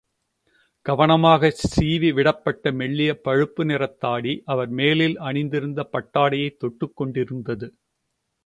கவனமாகச் 0.85 1.59
சீவி 1.73 2.13
விடப்பட்ட 2.13 2.71
மெல்லிய 2.71 3.11
பழுப்பு 3.21 3.63
நிறத்தாடி 3.63 4.41
அவர் 4.45 4.67
மேலில் 4.69 5.17
அணிந்திருந்த 5.19 5.89
பட்டாடையைத் 5.91 6.57
தொட்டுக் 6.57 6.95
கொண்டிருந்தது. 6.95 7.67